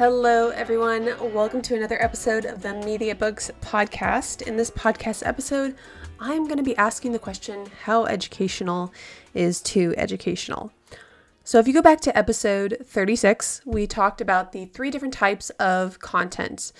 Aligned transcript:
Hello, 0.00 0.48
everyone. 0.48 1.12
Welcome 1.34 1.60
to 1.60 1.76
another 1.76 2.02
episode 2.02 2.46
of 2.46 2.62
the 2.62 2.72
Media 2.72 3.14
Books 3.14 3.50
podcast. 3.60 4.40
In 4.40 4.56
this 4.56 4.70
podcast 4.70 5.26
episode, 5.26 5.76
I'm 6.18 6.44
going 6.44 6.56
to 6.56 6.62
be 6.62 6.74
asking 6.78 7.12
the 7.12 7.18
question 7.18 7.66
how 7.82 8.06
educational 8.06 8.94
is 9.34 9.60
too 9.60 9.92
educational? 9.98 10.72
So, 11.44 11.58
if 11.58 11.68
you 11.68 11.74
go 11.74 11.82
back 11.82 12.00
to 12.00 12.16
episode 12.16 12.78
36, 12.82 13.60
we 13.66 13.86
talked 13.86 14.22
about 14.22 14.52
the 14.52 14.64
three 14.64 14.90
different 14.90 15.12
types 15.12 15.50
of 15.60 15.98
content 15.98 16.72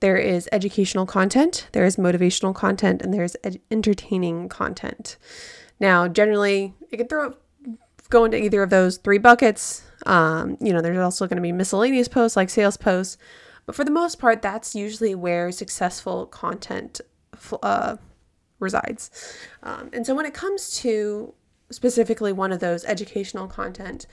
there 0.00 0.18
is 0.18 0.46
educational 0.52 1.06
content, 1.06 1.68
there 1.72 1.86
is 1.86 1.96
motivational 1.96 2.54
content, 2.54 3.00
and 3.00 3.14
there's 3.14 3.34
ed- 3.42 3.62
entertaining 3.70 4.50
content. 4.50 5.16
Now, 5.80 6.06
generally, 6.06 6.74
it 6.90 6.98
can 6.98 7.08
throw 7.08 7.36
go 8.12 8.24
into 8.24 8.40
either 8.40 8.62
of 8.62 8.70
those 8.70 8.98
three 8.98 9.18
buckets. 9.18 9.82
Um, 10.06 10.56
you 10.60 10.72
know, 10.72 10.80
there's 10.80 10.98
also 10.98 11.26
going 11.26 11.36
to 11.36 11.42
be 11.42 11.52
miscellaneous 11.52 12.08
posts 12.08 12.36
like 12.36 12.50
sales 12.50 12.76
posts, 12.76 13.16
but 13.66 13.74
for 13.74 13.84
the 13.84 13.90
most 13.90 14.18
part, 14.18 14.42
that's 14.42 14.74
usually 14.74 15.14
where 15.14 15.50
successful 15.50 16.26
content 16.26 17.00
uh, 17.62 17.96
resides. 18.58 19.10
Um, 19.62 19.90
and 19.92 20.06
so 20.06 20.14
when 20.14 20.26
it 20.26 20.34
comes 20.34 20.76
to 20.80 21.34
specifically 21.70 22.32
one 22.32 22.52
of 22.52 22.60
those 22.60 22.84
educational 22.84 23.48
content, 23.48 24.06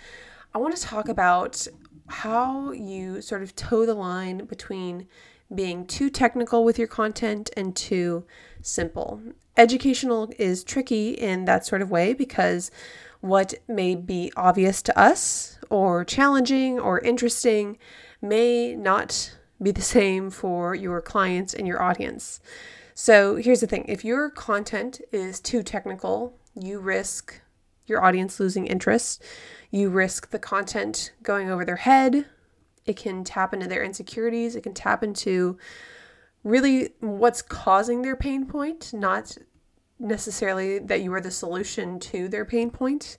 I 0.53 0.58
want 0.59 0.75
to 0.75 0.81
talk 0.81 1.09
about 1.09 1.67
how 2.08 2.72
you 2.72 3.22
sort 3.22 3.44
of 3.44 3.56
toe 3.56 3.86
the 3.86 3.94
line 3.94 4.45
between 4.45 5.08
being 5.53 5.86
too 5.86 6.09
technical 6.09 6.63
with 6.63 6.78
your 6.78 6.88
content 6.88 7.50
and 7.58 7.75
too 7.75 8.25
simple. 8.61 9.22
Educational 9.58 10.31
is 10.38 10.63
tricky 10.63 11.11
in 11.11 11.45
that 11.45 11.66
sort 11.66 11.81
of 11.81 11.91
way 11.91 12.13
because 12.13 12.72
what 13.22 13.53
may 13.67 13.95
be 13.95 14.31
obvious 14.36 14.81
to 14.84 14.98
us 14.98 15.58
or 15.70 16.06
challenging 16.06 16.80
or 16.80 17.00
interesting 17.00 17.78
may 18.22 18.75
not 18.75 19.36
be 19.62 19.72
the 19.72 19.81
same 19.81 20.30
for 20.30 20.73
your 20.73 21.02
clients 21.02 21.53
and 21.53 21.67
your 21.67 21.81
audience. 21.81 22.40
So 22.94 23.36
here's 23.36 23.62
the 23.62 23.67
thing 23.67 23.86
if 23.88 24.03
your 24.03 24.30
content 24.30 25.02
is 25.12 25.40
too 25.40 25.64
technical, 25.64 26.38
you 26.56 26.80
risk 26.80 27.42
your 27.90 28.03
audience 28.03 28.40
losing 28.40 28.67
interest. 28.67 29.23
You 29.72 29.90
risk 29.90 30.30
the 30.30 30.40
content 30.40 31.12
going 31.23 31.50
over 31.50 31.66
their 31.66 31.78
head. 31.78 32.25
It 32.86 32.97
can 32.97 33.23
tap 33.23 33.53
into 33.53 33.67
their 33.67 33.84
insecurities. 33.84 34.56
It 34.56 34.64
can 34.64 34.73
tap 34.73 35.03
into 35.03 35.58
really 36.44 36.94
what's 37.00 37.42
causing 37.42 38.02
their 38.02 38.16
pain 38.16 38.45
point, 38.45 38.94
not 38.94 39.38
necessarily 40.00 40.80
that 40.80 41.02
you 41.02 41.14
are 41.14 41.22
the 41.22 41.31
solution 41.31 42.00
to 42.00 42.28
their 42.28 42.45
pain 42.45 42.72
point. 42.72 43.17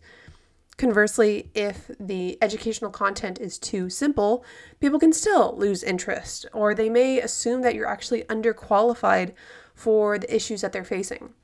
Conversely, 0.77 1.51
if 1.55 1.91
the 2.01 2.39
educational 2.41 2.91
content 2.91 3.39
is 3.39 3.59
too 3.59 3.91
simple, 3.91 4.43
people 4.81 4.99
can 4.99 5.13
still 5.13 5.55
lose 5.59 5.83
interest, 5.83 6.47
or 6.55 6.75
they 6.75 6.89
may 6.89 7.21
assume 7.21 7.61
that 7.61 7.75
you're 7.75 7.87
actually 7.87 8.23
underqualified 8.25 9.35
for 9.75 10.19
the 10.19 10.35
issues 10.35 10.63
that 10.63 10.73
they're 10.73 10.85
facing. 10.85 11.35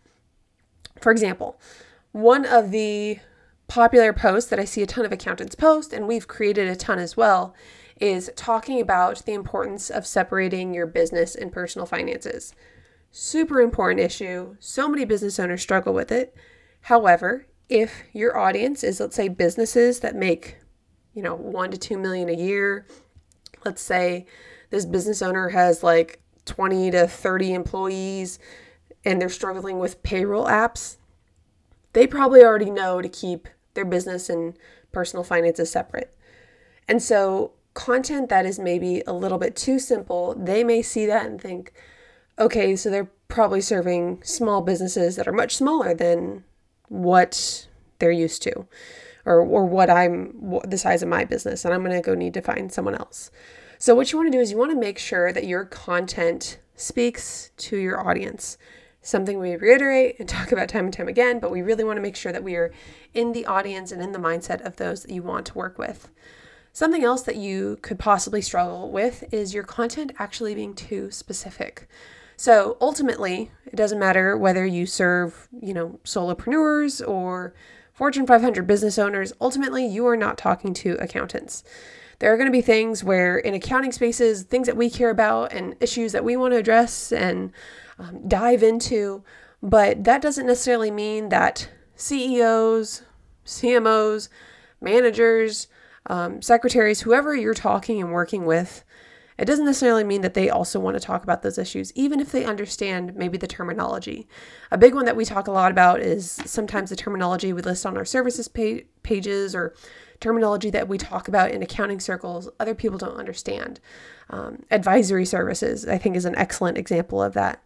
For 0.99 1.13
example, 1.13 1.61
one 2.13 2.47
of 2.47 2.71
the 2.71 3.19
popular 3.69 4.15
posts 4.15 4.49
that 4.49 4.59
I 4.59 4.65
see 4.65 4.81
a 4.81 4.87
ton 4.87 5.05
of 5.05 5.13
accountants 5.13 5.55
post, 5.55 5.93
and 5.93 6.09
we've 6.09 6.27
created 6.29 6.69
a 6.69 6.77
ton 6.77 6.99
as 6.99 7.17
well, 7.17 7.55
is 8.01 8.31
talking 8.37 8.81
about 8.81 9.25
the 9.27 9.35
importance 9.35 9.91
of 9.91 10.07
separating 10.07 10.73
your 10.73 10.87
business 10.87 11.35
and 11.35 11.53
personal 11.53 11.87
finances. 11.87 12.55
Super 13.11 13.61
important 13.61 14.01
issue. 14.01 14.57
So 14.61 14.89
many 14.89 15.05
business 15.05 15.39
owners 15.39 15.63
struggle 15.63 15.95
with 15.95 16.13
it. 16.13 16.35
However, 16.83 17.47
if 17.69 18.05
your 18.13 18.37
audience 18.39 18.85
is, 18.85 19.01
let's 19.01 19.17
say, 19.17 19.29
businesses 19.29 20.01
that 20.01 20.15
make, 20.15 20.59
you 21.15 21.23
know, 21.23 21.35
one 21.35 21.71
to 21.71 21.79
two 21.79 21.99
million 21.99 22.29
a 22.29 22.37
year, 22.37 22.87
let's 23.65 23.83
say 23.83 24.27
this 24.71 24.85
business 24.85 25.23
owner 25.23 25.49
has 25.49 25.83
like 25.83 26.21
20 26.45 26.93
to 26.93 27.07
30 27.07 27.55
employees 27.55 28.39
and 29.05 29.21
they're 29.21 29.29
struggling 29.29 29.79
with 29.79 30.03
payroll 30.03 30.47
apps, 30.47 30.97
they 31.93 32.07
probably 32.07 32.43
already 32.43 32.71
know 32.71 33.01
to 33.01 33.09
keep 33.09 33.49
their 33.75 33.85
business 33.85 34.29
and 34.29 34.57
personal 34.93 35.25
finances 35.25 35.71
separate. 35.71 36.15
And 36.89 37.03
so, 37.03 37.53
content 37.75 38.29
that 38.31 38.47
is 38.47 38.59
maybe 38.59 39.03
a 39.07 39.13
little 39.13 39.39
bit 39.39 39.55
too 39.55 39.79
simple, 39.79 40.35
they 40.35 40.65
may 40.65 40.83
see 40.83 41.07
that 41.07 41.27
and 41.27 41.41
think, 41.41 41.73
okay, 42.39 42.77
so 42.77 42.91
they're 42.91 43.11
probably 43.29 43.61
serving 43.61 44.23
small 44.23 44.63
businesses 44.63 45.17
that 45.17 45.27
are 45.27 45.33
much 45.33 45.57
smaller 45.57 45.95
than 45.95 46.45
what 46.89 47.67
they're 47.99 48.11
used 48.11 48.43
to 48.43 48.67
or, 49.25 49.41
or 49.41 49.67
what 49.67 49.91
I'm 49.91 50.61
the 50.65 50.79
size 50.79 51.03
of 51.03 51.09
my 51.09 51.25
business 51.25 51.65
and 51.65 51.75
I'm 51.75 51.83
going 51.83 51.97
to 51.97 52.07
go 52.07 52.15
need 52.15 52.35
to 52.35 52.43
find 52.43 52.73
someone 52.73 52.95
else. 52.95 53.31
So 53.79 53.95
what 53.95 54.13
you 54.13 54.19
want 54.19 54.33
to 54.33 54.39
do 54.39 54.41
is 54.41 54.51
you 54.51 54.59
want 54.59 54.71
to 54.71 54.79
make 54.79 54.99
sure 54.99 55.33
that 55.33 55.47
your 55.47 55.65
content 55.65 56.59
speaks 56.77 57.51
to 57.57 57.77
your 57.77 58.07
audience. 58.07 58.57
Something 59.03 59.39
we 59.39 59.57
reiterate 59.57 60.17
and 60.19 60.29
talk 60.29 60.53
about 60.53 60.69
time 60.69 60.87
and 60.87 60.95
time 60.95 61.09
again, 61.09 61.41
but 61.41 61.51
we 61.51 61.63
really 61.63 61.85
want 61.85 61.97
to 61.97 62.03
make 62.03 62.17
sure 62.17 62.33
that 62.33 62.45
we 62.45 62.57
are 62.57 62.73
in 63.13 63.33
the 63.33 63.47
audience 63.47 63.93
and 63.93 64.03
in 64.03 64.13
the 64.13 64.19
mindset 64.19 64.65
of 64.65 64.77
those 64.77 65.03
that 65.03 65.13
you 65.13 65.23
want 65.23 65.47
to 65.47 65.59
work 65.59 65.79
with. 65.79 66.09
Something 66.73 67.05
else 67.05 67.23
that 67.23 67.37
you 67.37 67.79
could 67.81 67.99
possibly 67.99 68.43
struggle 68.43 68.91
with 68.91 69.25
is 69.33 69.55
your 69.55 69.63
content 69.63 70.13
actually 70.19 70.55
being 70.55 70.75
too 70.75 71.11
specific. 71.11 71.89
So 72.37 72.77
ultimately, 72.81 73.51
it 73.67 73.77
doesn't 73.77 73.99
matter 73.99 74.37
whether 74.37 74.65
you 74.65 74.87
serve, 74.87 75.49
you 75.61 75.73
know, 75.73 75.99
solopreneurs 76.05 77.07
or 77.07 77.55
Fortune 77.93 78.27
500 78.27 78.67
business 78.67 78.99
owners. 78.99 79.33
Ultimately, 79.41 79.87
you 79.87 80.07
are 80.07 80.17
not 80.17 80.37
talking 80.37 80.75
to 80.75 80.97
accountants. 81.01 81.65
There 82.19 82.33
are 82.33 82.37
going 82.37 82.47
to 82.47 82.53
be 82.53 82.63
things 82.63 83.03
where, 83.03 83.39
in 83.39 83.55
accounting 83.55 83.93
spaces, 83.93 84.43
things 84.43 84.67
that 84.67 84.77
we 84.77 84.91
care 84.91 85.11
about 85.11 85.53
and 85.53 85.77
issues 85.81 86.13
that 86.13 86.25
we 86.25 86.37
want 86.37 86.53
to 86.53 86.59
address 86.59 87.11
and 87.11 87.53
um, 87.99 88.27
dive 88.29 88.63
into, 88.63 89.23
but 89.63 90.05
that 90.05 90.23
doesn't 90.23 90.47
necessarily 90.47 90.91
mean 90.91 91.31
that 91.31 91.71
CEOs, 91.95 93.03
CMOs, 93.47 94.29
managers, 94.81 95.69
um, 96.07 96.41
secretaries, 96.41 97.01
whoever 97.01 97.35
you're 97.35 97.55
talking 97.55 98.01
and 98.01 98.13
working 98.13 98.45
with, 98.45 98.85
it 99.39 99.45
doesn't 99.45 99.67
necessarily 99.67 100.05
mean 100.05 100.23
that 100.23 100.35
they 100.35 100.49
also 100.49 100.81
want 100.81 100.97
to 100.97 101.01
talk 101.01 101.23
about 101.23 101.43
those 101.43 101.59
issues, 101.59 101.93
even 101.95 102.21
if 102.21 102.33
they 102.33 102.45
understand 102.45 103.15
maybe 103.15 103.37
the 103.37 103.47
terminology. 103.47 104.27
A 104.71 104.79
big 104.79 104.95
one 104.95 105.05
that 105.05 105.17
we 105.17 105.25
talk 105.25 105.47
a 105.47 105.53
lot 105.53 105.71
about 105.71 106.01
is 106.01 106.31
sometimes 106.31 106.91
the 106.91 106.97
terminology 106.97 107.53
we 107.53 107.63
list 107.63 107.85
on 107.85 107.97
our 107.97 108.05
services 108.05 108.49
pa- 108.49 108.85
pages 109.03 109.55
or 109.55 109.75
terminology 110.21 110.71
that 110.71 110.89
we 110.89 110.97
talk 110.97 111.29
about 111.29 111.51
in 111.51 111.63
accounting 111.63 112.01
circles, 112.01 112.49
other 112.59 112.75
people 112.75 112.99
don't 112.99 113.19
understand. 113.19 113.81
Um, 114.31 114.65
advisory 114.71 115.27
services, 115.27 115.87
I 115.87 115.99
think, 115.99 116.17
is 116.17 116.25
an 116.25 116.37
excellent 116.37 116.79
example 116.79 117.23
of 117.23 117.35
that. 117.35 117.63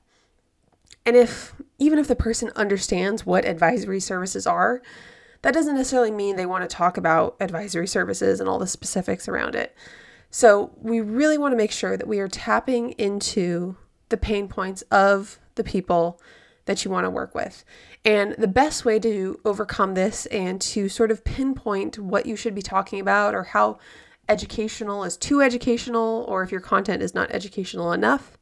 And 1.07 1.17
if 1.17 1.55
even 1.79 1.99
if 1.99 2.09
the 2.09 2.17
person 2.17 2.51
understands 2.57 3.25
what 3.25 3.45
advisory 3.45 4.01
services 4.01 4.47
are, 4.47 4.83
that 5.43 5.55
doesn't 5.55 5.77
necessarily 5.77 6.11
mean 6.11 6.37
they 6.37 6.47
want 6.47 6.69
to 6.69 6.77
talk 6.77 6.97
about 6.97 7.37
advisory 7.41 7.87
services 7.87 8.41
and 8.41 8.49
all 8.49 8.59
the 8.59 8.67
specifics 8.67 9.27
around 9.27 9.55
it. 9.55 9.75
So, 10.31 10.71
we 10.81 11.01
really 11.01 11.39
want 11.39 11.53
to 11.53 11.57
make 11.57 11.73
sure 11.73 11.97
that 11.97 12.07
we 12.07 12.21
are 12.21 12.29
tapping 12.29 12.93
into 12.93 13.77
the 14.11 14.17
pain 14.17 14.47
points 14.49 14.83
of 14.91 15.39
the 15.57 15.65
people 15.65 16.21
that 16.67 16.85
you 16.85 16.91
want 16.91 17.05
to 17.05 17.11
work 17.11 17.35
with. 17.35 17.65
And 18.05 18.35
the 18.39 18.47
best 18.47 18.85
way 18.85 18.99
to 19.01 19.41
overcome 19.45 19.95
this 19.95 20.27
and 20.27 20.61
to 20.63 20.89
sort 20.89 21.11
of 21.11 21.25
pinpoint 21.25 21.99
what 21.99 22.27
you 22.27 22.37
should 22.37 22.55
be 22.55 22.63
talking 22.63 23.01
about 23.01 23.35
or 23.35 23.43
how 23.43 23.79
educational 24.29 25.03
is 25.03 25.17
too 25.17 25.43
educational 25.43 26.25
or 26.29 26.43
if 26.43 26.53
your 26.53 26.61
content 26.61 27.03
is 27.03 27.15
not 27.15 27.31
educational 27.33 27.93
enough, 27.93 28.39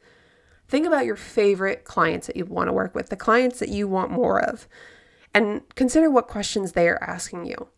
think 0.68 0.86
about 0.86 1.06
your 1.06 1.16
favorite 1.16 1.84
clients 1.84 2.26
that 2.26 2.36
you 2.36 2.44
want 2.44 2.68
to 2.68 2.72
work 2.72 2.94
with, 2.94 3.08
the 3.08 3.16
clients 3.16 3.58
that 3.58 3.70
you 3.70 3.88
want 3.88 4.10
more 4.10 4.40
of, 4.40 4.68
and 5.34 5.62
consider 5.74 6.10
what 6.10 6.28
questions 6.28 6.72
they 6.72 6.88
are 6.88 7.02
asking 7.02 7.46
you. 7.46 7.68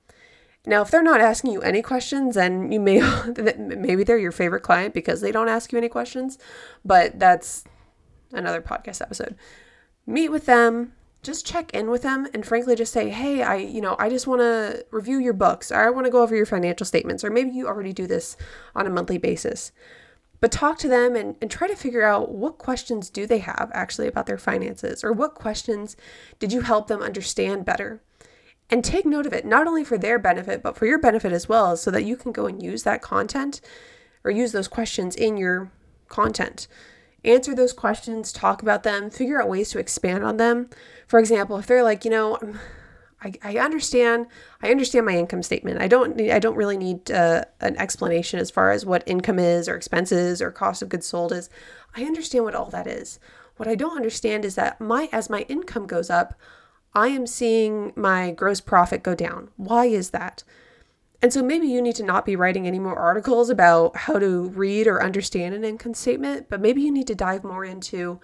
Now, 0.66 0.82
if 0.82 0.90
they're 0.90 1.02
not 1.02 1.20
asking 1.20 1.52
you 1.52 1.62
any 1.62 1.80
questions, 1.80 2.34
then 2.34 2.70
you 2.70 2.80
may 2.80 3.00
maybe 3.58 4.04
they're 4.04 4.18
your 4.18 4.32
favorite 4.32 4.62
client 4.62 4.92
because 4.94 5.20
they 5.20 5.32
don't 5.32 5.48
ask 5.48 5.72
you 5.72 5.78
any 5.78 5.88
questions, 5.88 6.38
but 6.84 7.18
that's 7.18 7.64
another 8.32 8.60
podcast 8.60 9.00
episode. 9.00 9.36
Meet 10.06 10.28
with 10.30 10.46
them, 10.46 10.92
just 11.22 11.46
check 11.46 11.72
in 11.74 11.90
with 11.90 12.02
them 12.02 12.26
and 12.34 12.44
frankly 12.46 12.74
just 12.76 12.92
say, 12.92 13.08
"Hey, 13.10 13.42
I, 13.42 13.56
you 13.56 13.80
know, 13.80 13.96
I 13.98 14.08
just 14.10 14.26
want 14.26 14.40
to 14.40 14.84
review 14.90 15.18
your 15.18 15.32
books 15.34 15.70
or 15.72 15.76
I 15.76 15.90
want 15.90 16.06
to 16.06 16.10
go 16.10 16.22
over 16.22 16.36
your 16.36 16.46
financial 16.46 16.86
statements 16.86 17.24
or 17.24 17.30
maybe 17.30 17.50
you 17.50 17.66
already 17.66 17.92
do 17.92 18.06
this 18.06 18.36
on 18.74 18.86
a 18.86 18.90
monthly 18.90 19.18
basis. 19.18 19.72
but 20.40 20.50
talk 20.50 20.78
to 20.78 20.88
them 20.88 21.16
and, 21.16 21.36
and 21.42 21.50
try 21.50 21.68
to 21.68 21.76
figure 21.76 22.02
out 22.02 22.30
what 22.32 22.56
questions 22.58 23.10
do 23.10 23.26
they 23.26 23.38
have 23.38 23.70
actually 23.74 24.08
about 24.08 24.24
their 24.26 24.38
finances 24.38 25.04
or 25.04 25.12
what 25.12 25.34
questions 25.34 25.96
did 26.38 26.50
you 26.52 26.62
help 26.62 26.86
them 26.88 27.02
understand 27.02 27.64
better 27.64 28.00
and 28.70 28.84
take 28.84 29.04
note 29.04 29.26
of 29.26 29.32
it 29.32 29.44
not 29.44 29.66
only 29.66 29.84
for 29.84 29.98
their 29.98 30.18
benefit 30.18 30.62
but 30.62 30.76
for 30.76 30.86
your 30.86 30.98
benefit 30.98 31.32
as 31.32 31.48
well 31.48 31.76
so 31.76 31.90
that 31.90 32.04
you 32.04 32.16
can 32.16 32.32
go 32.32 32.46
and 32.46 32.62
use 32.62 32.82
that 32.82 33.02
content 33.02 33.60
or 34.24 34.30
use 34.30 34.52
those 34.52 34.68
questions 34.68 35.16
in 35.16 35.36
your 35.36 35.70
content 36.08 36.66
answer 37.24 37.54
those 37.54 37.72
questions 37.72 38.32
talk 38.32 38.62
about 38.62 38.82
them 38.82 39.10
figure 39.10 39.40
out 39.40 39.48
ways 39.48 39.70
to 39.70 39.78
expand 39.78 40.24
on 40.24 40.36
them 40.36 40.68
for 41.06 41.18
example 41.18 41.56
if 41.58 41.66
they're 41.66 41.82
like 41.82 42.04
you 42.04 42.10
know 42.10 42.38
I, 43.22 43.32
I 43.42 43.58
understand 43.58 44.26
I 44.62 44.70
understand 44.70 45.06
my 45.06 45.16
income 45.16 45.42
statement. 45.42 45.80
I 45.80 45.88
don't 45.88 46.16
need, 46.16 46.30
I 46.30 46.38
don't 46.38 46.56
really 46.56 46.76
need 46.76 47.10
uh, 47.10 47.44
an 47.60 47.76
explanation 47.76 48.40
as 48.40 48.50
far 48.50 48.70
as 48.70 48.86
what 48.86 49.02
income 49.06 49.38
is 49.38 49.68
or 49.68 49.74
expenses 49.74 50.40
or 50.40 50.50
cost 50.50 50.82
of 50.82 50.88
goods 50.88 51.06
sold 51.06 51.32
is. 51.32 51.50
I 51.94 52.04
understand 52.04 52.44
what 52.44 52.54
all 52.54 52.70
that 52.70 52.86
is. 52.86 53.18
What 53.56 53.68
I 53.68 53.74
don't 53.74 53.96
understand 53.96 54.44
is 54.44 54.54
that 54.54 54.80
my 54.80 55.08
as 55.12 55.28
my 55.28 55.42
income 55.42 55.86
goes 55.86 56.08
up, 56.08 56.34
I 56.94 57.08
am 57.08 57.26
seeing 57.26 57.92
my 57.94 58.32
gross 58.32 58.60
profit 58.60 59.02
go 59.02 59.14
down. 59.14 59.50
Why 59.56 59.86
is 59.86 60.10
that? 60.10 60.42
And 61.22 61.32
so 61.32 61.42
maybe 61.42 61.68
you 61.68 61.82
need 61.82 61.96
to 61.96 62.02
not 62.02 62.24
be 62.24 62.34
writing 62.34 62.66
any 62.66 62.78
more 62.78 62.96
articles 62.96 63.50
about 63.50 63.96
how 63.96 64.18
to 64.18 64.48
read 64.48 64.86
or 64.86 65.02
understand 65.02 65.54
an 65.54 65.64
income 65.64 65.94
statement, 65.94 66.48
but 66.48 66.60
maybe 66.60 66.80
you 66.80 66.90
need 66.90 67.06
to 67.08 67.14
dive 67.14 67.44
more 67.44 67.64
into 67.64 68.20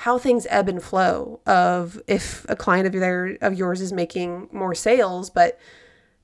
how 0.00 0.16
things 0.16 0.46
ebb 0.48 0.66
and 0.66 0.82
flow 0.82 1.40
of 1.46 2.00
if 2.06 2.46
a 2.48 2.56
client 2.56 2.86
of 2.86 2.98
their 2.98 3.36
of 3.42 3.52
yours 3.52 3.82
is 3.82 3.92
making 3.92 4.48
more 4.50 4.74
sales 4.74 5.28
but 5.28 5.58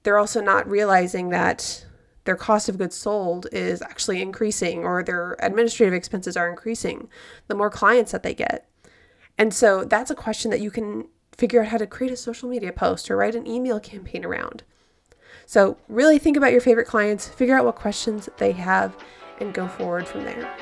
they're 0.03 0.19
also 0.19 0.41
not 0.41 0.67
realizing 0.67 1.29
that 1.29 1.85
their 2.25 2.37
cost 2.37 2.71
of 2.71 2.79
goods 2.79 2.97
sold 2.97 3.47
is 3.53 3.83
actually 3.83 4.23
increasing 4.23 4.83
or 4.83 5.03
their 5.03 5.37
administrative 5.41 5.93
expenses 5.93 6.39
are 6.39 6.49
increasing 6.49 7.11
the 7.49 7.55
more 7.55 7.69
clients 7.69 8.13
that 8.13 8.23
they 8.23 8.33
get 8.33 8.67
and 9.37 9.53
so 9.53 9.85
that's 9.85 10.11
a 10.11 10.15
question 10.15 10.51
that 10.51 10.61
you 10.61 10.71
can 10.71 11.07
figure 11.37 11.63
out 11.63 11.69
how 11.69 11.79
to 11.79 11.87
create 11.87 12.13
a 12.13 12.17
social 12.17 12.49
media 12.49 12.73
post 12.73 13.11
or 13.11 13.17
write 13.17 13.35
an 13.35 13.47
email 13.47 13.81
campaign 13.81 14.25
around 14.25 14.63
so 15.47 15.77
really 15.89 16.19
think 16.19 16.37
about 16.37 16.53
your 16.53 16.61
favorite 16.61 16.87
clients 16.87 17.29
figure 17.29 17.57
out 17.57 17.65
what 17.65 17.77
questions 17.77 18.29
they 18.39 18.53
have 18.53 18.97
and 19.41 19.55
go 19.55 19.69
forward 19.69 20.07
from 20.07 20.25
there 20.25 20.57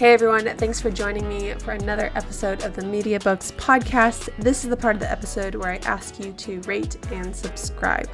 Hey 0.00 0.14
everyone, 0.14 0.46
thanks 0.56 0.80
for 0.80 0.90
joining 0.90 1.28
me 1.28 1.52
for 1.58 1.72
another 1.72 2.10
episode 2.14 2.62
of 2.62 2.74
the 2.74 2.82
Media 2.82 3.20
Books 3.20 3.52
podcast. 3.58 4.30
This 4.38 4.64
is 4.64 4.70
the 4.70 4.76
part 4.78 4.96
of 4.96 5.00
the 5.00 5.12
episode 5.12 5.54
where 5.54 5.72
I 5.72 5.76
ask 5.84 6.18
you 6.18 6.32
to 6.32 6.58
rate 6.62 6.96
and 7.12 7.36
subscribe. 7.36 8.08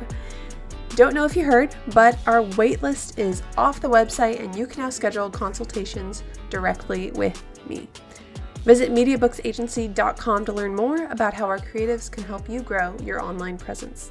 Don't 0.96 1.12
know 1.12 1.26
if 1.26 1.36
you 1.36 1.44
heard, 1.44 1.76
but 1.92 2.18
our 2.26 2.40
waitlist 2.42 3.18
is 3.18 3.42
off 3.58 3.82
the 3.82 3.88
website 3.88 4.40
and 4.40 4.56
you 4.56 4.66
can 4.66 4.82
now 4.82 4.88
schedule 4.88 5.28
consultations 5.28 6.24
directly 6.48 7.10
with 7.10 7.44
me. 7.68 7.86
Visit 8.64 8.90
MediaBooksAgency.com 8.92 10.46
to 10.46 10.52
learn 10.54 10.74
more 10.74 11.04
about 11.08 11.34
how 11.34 11.44
our 11.44 11.58
creatives 11.58 12.10
can 12.10 12.24
help 12.24 12.48
you 12.48 12.62
grow 12.62 12.96
your 13.04 13.20
online 13.20 13.58
presence. 13.58 14.10